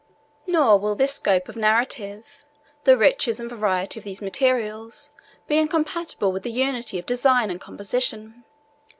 Nor 0.47 0.79
will 0.79 0.95
this 0.95 1.13
scope 1.13 1.47
of 1.47 1.55
narrative, 1.55 2.43
the 2.85 2.97
riches 2.97 3.39
and 3.39 3.47
variety 3.51 3.99
of 3.99 4.03
these 4.03 4.19
materials, 4.19 5.11
be 5.45 5.59
incompatible 5.59 6.31
with 6.31 6.41
the 6.41 6.51
unity 6.51 6.97
of 6.97 7.05
design 7.05 7.51
and 7.51 7.61
composition. 7.61 8.43